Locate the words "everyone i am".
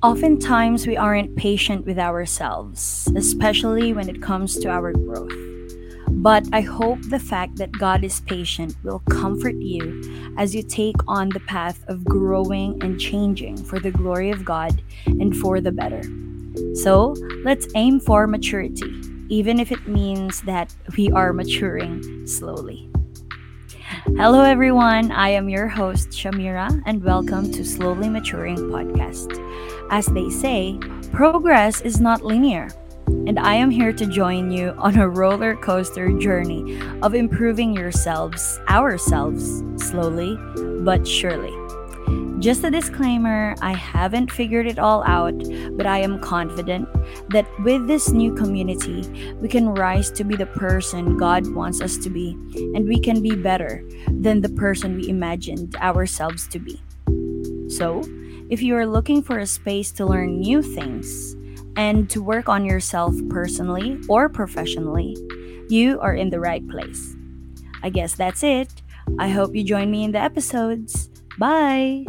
24.42-25.48